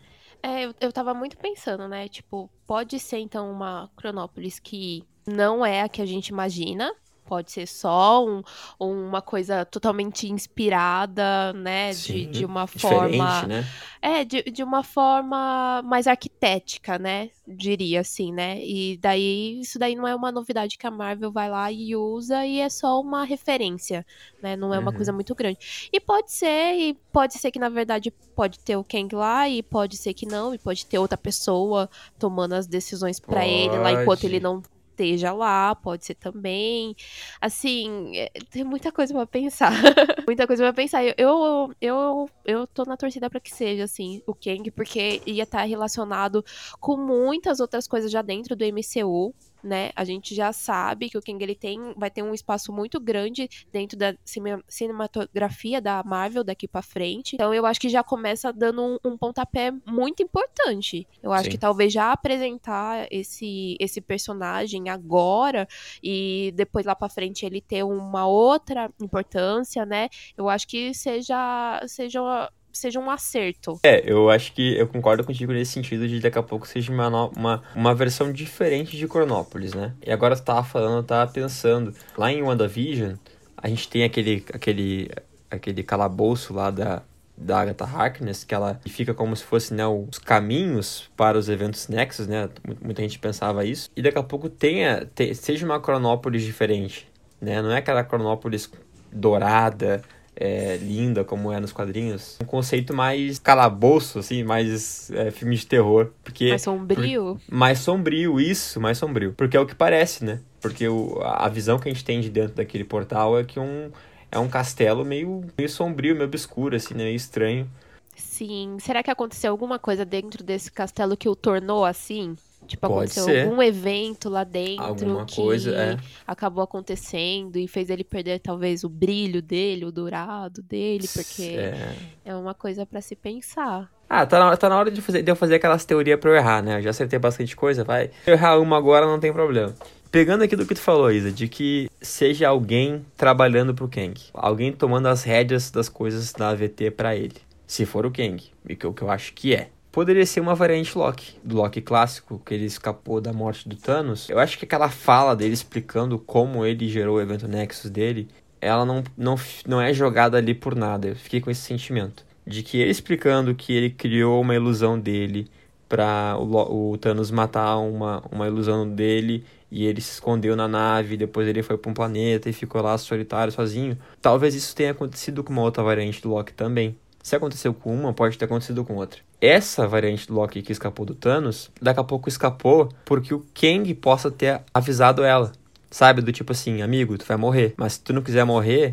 [0.43, 2.07] É, eu, eu tava muito pensando, né?
[2.09, 6.95] Tipo, pode ser então uma Cronópolis que não é a que a gente imagina,
[7.27, 8.43] Pode ser só um,
[8.79, 11.93] uma coisa totalmente inspirada, né?
[11.93, 13.47] Sim, de, de uma forma.
[13.47, 13.65] Né?
[14.03, 17.31] É, de, de uma forma mais arquitética, né?
[17.47, 18.59] Diria assim, né?
[18.63, 22.45] E daí, isso daí não é uma novidade que a Marvel vai lá e usa
[22.45, 24.05] e é só uma referência,
[24.43, 24.55] né?
[24.57, 24.97] Não é uma Uhum.
[24.97, 25.89] coisa muito grande.
[25.93, 29.63] E pode ser, e pode ser que na verdade pode ter o Kang lá, e
[29.63, 33.93] pode ser que não, e pode ter outra pessoa tomando as decisões pra ele lá
[33.93, 34.63] enquanto ele não
[34.95, 36.95] esteja lá, pode ser também.
[37.41, 39.73] Assim, é, tem muita coisa pra pensar.
[40.27, 41.05] muita coisa pra pensar.
[41.05, 45.43] Eu, eu, eu, eu tô na torcida pra que seja, assim, o Kang, porque ia
[45.43, 46.45] estar relacionado
[46.81, 49.35] com muitas outras coisas já dentro do MCU.
[49.65, 49.93] Né?
[49.97, 53.49] A gente já sabe que o Kang ele tem, vai ter um espaço muito grande
[53.73, 57.35] dentro da cine- cinematografia da Marvel daqui pra frente.
[57.35, 61.09] Então eu acho que já começa dando um, um pontapé muito importante.
[61.23, 61.51] Eu acho Sim.
[61.53, 65.67] que talvez já apresentar esse, esse personagem agora
[66.03, 70.11] e depois lá pra frente ele ter uma outra importância, né?
[70.37, 73.79] Eu acho que seja seja seja um acerto.
[73.83, 77.09] É, eu acho que eu concordo contigo nesse sentido de daqui a pouco seja uma,
[77.29, 79.93] uma, uma versão diferente de Cronópolis, né?
[80.05, 83.15] E agora você tava falando, eu tava pensando, lá em WandaVision,
[83.57, 85.11] a gente tem aquele, aquele,
[85.51, 87.03] aquele calabouço lá da,
[87.37, 91.89] da Agatha Harkness, que ela fica como se fosse né, os caminhos para os eventos
[91.89, 92.49] Nexus, né?
[92.67, 93.89] Mu- Muita gente pensava isso.
[93.97, 97.09] E daqui a pouco tenha, te- seja uma Cronópolis diferente,
[97.41, 97.63] né?
[97.63, 98.71] Não é aquela Cronópolis
[99.13, 100.03] dourada,
[100.37, 102.37] é, linda como é nos quadrinhos.
[102.43, 106.11] Um conceito mais calabouço, assim, mais é, filme de terror.
[106.23, 107.41] Porque Mais sombrio.
[107.49, 109.33] mais sombrio, isso, mais sombrio.
[109.37, 110.41] Porque é o que parece, né?
[110.61, 113.61] Porque o, a a visão que a gente tem de dentro daquele portal é que
[113.61, 113.91] um,
[114.33, 117.05] é um castelo meio, meio sombrio, meio obscuro, assim, né?
[117.05, 117.71] meio estranho.
[118.17, 118.77] Sim.
[118.81, 122.37] Será que aconteceu alguma coisa dentro desse castelo que o tornou assim?
[122.67, 123.45] Tipo, Pode aconteceu ser.
[123.47, 125.97] algum evento lá dentro Alguma que coisa, é.
[126.27, 131.95] acabou acontecendo e fez ele perder talvez o brilho dele, o dourado dele, porque É.
[132.25, 133.91] é uma coisa pra se pensar.
[134.09, 136.37] Ah, tá na, tá na hora de, fazer, de eu fazer aquelas teorias pra eu
[136.37, 136.79] errar, né?
[136.79, 138.09] Eu já acertei bastante coisa, vai.
[138.25, 139.75] Se eu errar uma agora, não tem problema.
[140.11, 144.15] Pegando aqui do que tu falou, Isa, de que seja alguém trabalhando pro Kang.
[144.33, 147.35] Alguém tomando as rédeas das coisas da AVT pra ele.
[147.67, 148.41] Se for o Kang,
[148.79, 149.71] que, o que eu acho que é.
[149.95, 154.29] Poderia ser uma variante Loki, do Loki clássico, que ele escapou da morte do Thanos.
[154.29, 158.27] Eu acho que aquela fala dele explicando como ele gerou o evento Nexus dele,
[158.61, 161.07] ela não, não, não é jogada ali por nada.
[161.07, 162.27] Eu fiquei com esse sentimento.
[162.45, 165.49] De que ele explicando que ele criou uma ilusão dele
[165.89, 171.17] pra o, o Thanos matar uma, uma ilusão dele e ele se escondeu na nave,
[171.17, 173.97] depois ele foi pra um planeta e ficou lá solitário, sozinho.
[174.21, 176.97] Talvez isso tenha acontecido com uma outra variante do Loki também.
[177.25, 179.19] Se aconteceu com uma, pode ter acontecido com outra.
[179.41, 183.95] Essa variante do Loki que escapou do Thanos, daqui a pouco escapou porque o Kang
[183.95, 185.51] possa ter avisado ela.
[185.91, 186.21] Sabe?
[186.21, 187.73] Do tipo assim, amigo, tu vai morrer.
[187.79, 188.93] Mas se tu não quiser morrer,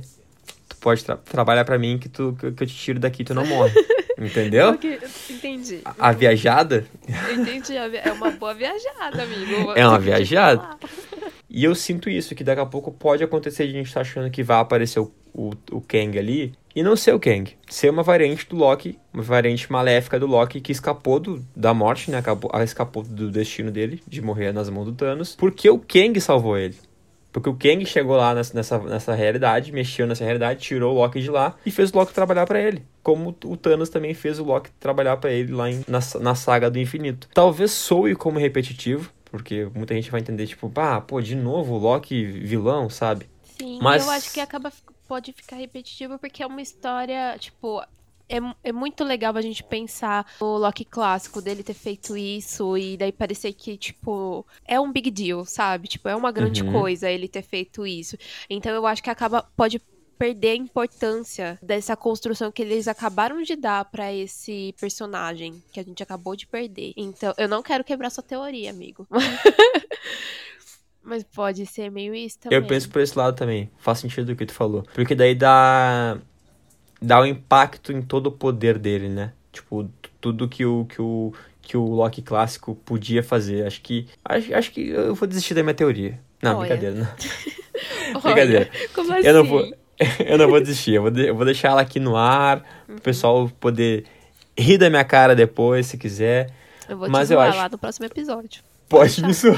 [0.69, 3.33] tu pode tra- trabalhar pra mim que, tu, que, eu te tiro daqui e tu
[3.33, 3.73] não morre.
[4.17, 4.79] Entendeu?
[5.29, 5.81] Entendi.
[5.83, 6.87] A, a viajada.
[7.37, 7.75] Entendi.
[7.75, 9.71] É uma boa viajada, amigo.
[9.75, 10.77] É uma viajada.
[11.49, 14.31] E eu sinto isso, que daqui a pouco pode acontecer de a gente tá achando
[14.31, 17.51] que vai aparecer o, o, o Kang ali e não ser o Kang.
[17.69, 22.09] Ser uma variante do Loki, uma variante maléfica do Loki que escapou do, da morte,
[22.11, 22.17] né?
[22.17, 26.19] Acabou, ah, escapou do destino dele, de morrer nas mãos do Thanos, porque o Kang
[26.21, 26.75] salvou ele.
[27.31, 31.29] Porque o Kang chegou lá nessa, nessa, realidade, mexeu nessa realidade, tirou o Loki de
[31.31, 32.83] lá e fez o Loki trabalhar pra ele.
[33.01, 36.69] Como o Thanos também fez o Loki trabalhar pra ele lá em- na, na saga
[36.69, 37.29] do infinito.
[37.33, 41.77] Talvez soe como repetitivo, porque muita gente vai entender, tipo, ah, pô, de novo o
[41.77, 43.27] Loki vilão, sabe?
[43.57, 44.69] Sim, Mas- eu acho que acaba
[45.11, 47.81] pode ficar repetitivo porque é uma história, tipo,
[48.29, 52.95] é, é muito legal a gente pensar o Loki clássico dele ter feito isso e
[52.95, 55.89] daí parecer que, tipo, é um big deal, sabe?
[55.89, 56.71] Tipo, é uma grande Uhum.
[56.71, 58.15] coisa ele ter feito isso.
[58.49, 59.81] Então eu acho que acaba pode
[60.17, 65.83] perder a importância dessa construção que eles acabaram de dar pra esse personagem que a
[65.83, 66.93] gente acabou de perder.
[66.95, 69.05] Então, eu não quero quebrar sua teoria, amigo.
[71.03, 72.57] Mas pode ser meio isso também.
[72.59, 73.69] Eu penso por esse lado também.
[73.79, 74.83] Faz sentido o que tu falou.
[74.93, 76.17] Porque daí dá.
[77.01, 79.33] dá o impacto em todo o poder dele, né?
[79.51, 79.89] Tipo,
[80.21, 83.65] tudo que o, que o, que o Loki clássico podia fazer.
[83.65, 84.07] Acho que.
[84.23, 86.19] Acho, acho que eu vou desistir da minha teoria.
[86.41, 86.75] Não, Olha.
[86.75, 87.07] brincadeira, não.
[88.21, 88.69] Brincadeira.
[88.93, 89.27] Como assim?
[89.27, 89.61] Eu não vou,
[90.25, 90.93] eu não vou desistir.
[90.93, 92.95] Eu vou, de- eu vou deixar ela aqui no ar, Uhum.
[92.95, 94.05] pro pessoal poder
[94.57, 96.51] rir da minha cara depois, se quiser.
[96.89, 98.61] Eu vou Mas te eu acho- lá no próximo episódio.
[98.91, 99.57] Pode me zoar.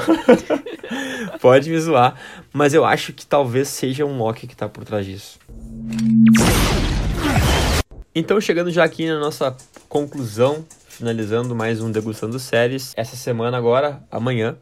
[1.41, 2.15] Pode me zoar.
[2.53, 5.39] Mas eu acho que talvez seja um Loki que tá por trás disso.
[8.13, 9.57] Então, chegando já aqui na nossa
[9.89, 12.93] conclusão, finalizando mais um Degustando Séries.
[12.95, 14.55] Essa semana agora, amanhã,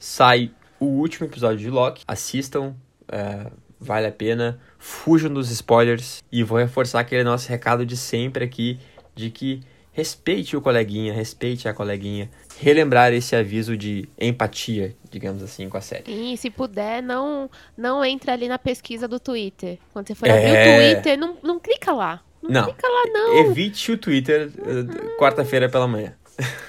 [0.00, 2.02] sai o último episódio de Loki.
[2.08, 2.74] Assistam,
[3.06, 3.46] é,
[3.78, 4.58] vale a pena.
[4.76, 6.20] Fujam dos spoilers.
[6.32, 8.80] E vou reforçar aquele nosso recado de sempre aqui,
[9.14, 9.62] de que
[9.96, 12.28] respeite o coleguinha, respeite a coleguinha.
[12.60, 16.04] Relembrar esse aviso de empatia, digamos assim, com a série.
[16.12, 19.78] E se puder, não, não entre ali na pesquisa do Twitter.
[19.94, 20.32] Quando você for É.
[20.32, 22.20] abrir o Twitter, não, não clica lá.
[22.42, 22.64] Não, Não.
[22.64, 23.38] clica lá, não.
[23.38, 26.12] Evite o Twitter eh, quarta-feira pela manhã.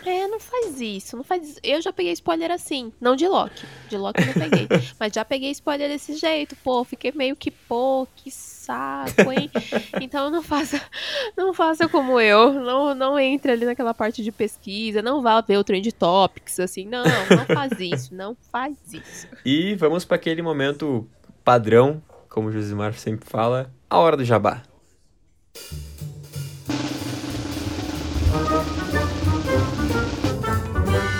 [0.05, 1.59] É, não faz isso, não faz isso.
[1.61, 3.65] Eu já peguei spoiler assim, não de Loki.
[3.89, 4.67] De Loki eu não peguei.
[4.99, 9.49] mas já peguei spoiler desse jeito, pô, fiquei meio que, pô, que saco, hein?
[10.01, 10.81] então não faça,
[11.35, 12.53] não faça como eu.
[12.53, 16.85] Não, não entre ali naquela parte de pesquisa, não vá ver o Trend Topics, assim.
[16.85, 19.27] Não, não faz isso, não faz isso.
[19.45, 21.07] E vamos para aquele momento
[21.43, 24.63] padrão, como o Josimar sempre fala, a hora do jabá.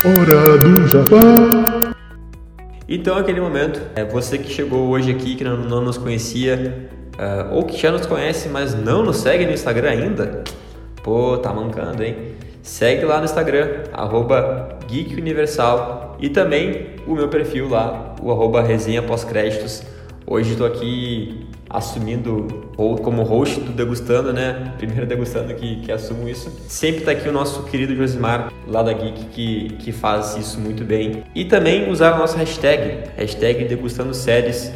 [0.08, 1.92] Hora do Jabá.
[2.88, 6.88] Então, aquele momento, é você que chegou hoje aqui, que não, não nos conhecia,
[7.20, 10.46] ah, ou que já nos conhece, mas não nos segue no Instagram ainda,
[11.04, 12.16] pô, tá mancando, hein?
[12.64, 18.62] Segue lá no Instagram, arroba Geek Universal, e também o meu perfil lá, o arroba
[18.62, 19.84] resenha pós-créditos.
[20.26, 24.74] Hoje estou aqui assumindo ou como host do Degustando, né?
[24.78, 26.50] Primeiro Degustando que, que assumo isso.
[26.68, 30.84] Sempre tá aqui o nosso querido Josimar, lá da Geek, que, que faz isso muito
[30.84, 31.24] bem.
[31.36, 34.72] E também usar a nossa hashtag, hashtag Degustando Séries.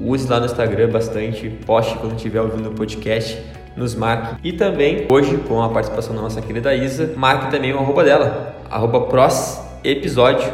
[0.00, 3.38] Use lá no Instagram bastante, poste quando estiver ouvindo o podcast,
[3.76, 4.36] nos marque.
[4.42, 8.56] E também, hoje, com a participação da nossa querida Isa, marque também o arroba dela,
[8.70, 10.50] arroba pros episódio.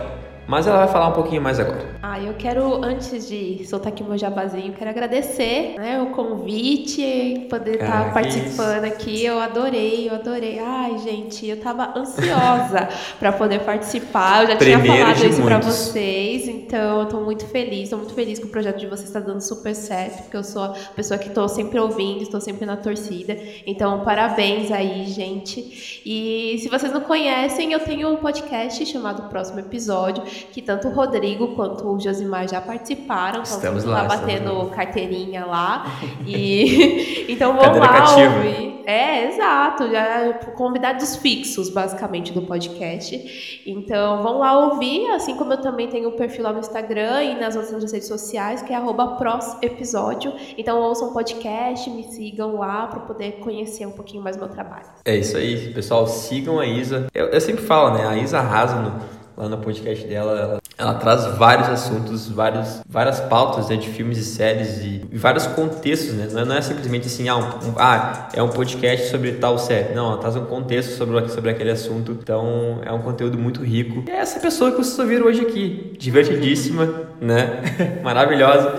[0.49, 1.96] Mas ela vai falar um pouquinho mais agora.
[2.03, 7.75] Ah, eu quero, antes de soltar aqui meu jabazinho, quero agradecer né, o convite, poder
[7.75, 9.25] estar que participando aqui.
[9.25, 10.59] Eu adorei, eu adorei.
[10.59, 14.43] Ai, gente, eu tava ansiosa para poder participar.
[14.43, 18.15] Eu já Primeiro tinha falado isso para vocês, então eu tô muito feliz, tô muito
[18.15, 21.19] feliz que o projeto de vocês está dando super certo, porque eu sou a pessoa
[21.19, 23.37] que tô sempre ouvindo, estou sempre na torcida.
[23.67, 26.03] Então, parabéns aí, gente.
[26.05, 30.93] E se vocês não conhecem, eu tenho um podcast chamado Próximo Episódio, que tanto o
[30.93, 33.42] Rodrigo quanto o Josimar já participaram.
[33.42, 35.87] Estão Estamos lá, lá batendo carteirinha lá.
[36.27, 38.37] E então vão lá cativa.
[38.37, 38.83] ouvir.
[38.87, 39.90] É, exato.
[39.90, 43.62] Já convidados fixos, basicamente, do podcast.
[43.66, 47.40] Então vão lá ouvir, assim como eu também tenho um perfil lá no Instagram e
[47.40, 48.77] nas outras redes sociais, que é
[49.18, 50.33] prosepisódio.
[50.57, 54.87] Então ouçam o podcast, me sigam lá para poder conhecer um pouquinho mais meu trabalho.
[55.05, 56.07] É isso aí, pessoal.
[56.07, 57.07] Sigam a Isa.
[57.12, 58.07] Eu, eu sempre falo, né?
[58.07, 59.01] A Isa arrasa no,
[59.37, 60.38] lá no podcast dela.
[60.38, 65.17] Ela, ela traz vários assuntos, vários, várias pautas né, de filmes e séries e, e
[65.17, 66.29] vários contextos, né?
[66.31, 69.59] Não é, não é simplesmente assim, ah, um, um- ah, é um podcast sobre tal
[69.59, 69.95] série.
[69.95, 72.12] Não, ela traz um contexto sobre, sobre aquele assunto.
[72.12, 74.05] Então, é um conteúdo muito rico.
[74.07, 75.95] E é essa pessoa que vocês ouviram hoje aqui.
[75.99, 77.62] Divertidíssima, né?
[78.03, 78.79] Maravilhosa.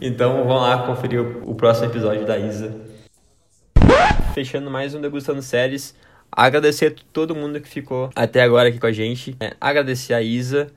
[0.00, 2.92] Então, vão lá conferir o, o próximo episódio da Isa
[4.32, 5.94] fechando mais um Degustando Séries.
[6.30, 9.36] Agradecer a todo mundo que ficou até agora aqui com a gente.
[9.38, 10.68] É, agradecer a Isa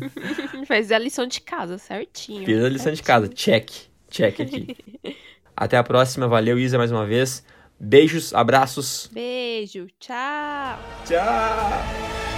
[0.66, 2.44] Fez a lição de casa certinho.
[2.44, 3.28] Fiz a lição de casa.
[3.28, 3.70] Check.
[4.10, 4.76] Check aqui.
[5.56, 6.28] Até a próxima.
[6.28, 7.44] Valeu, Isa, mais uma vez.
[7.78, 9.10] Beijos, abraços.
[9.12, 10.78] Beijo, tchau.
[11.04, 12.31] Tchau!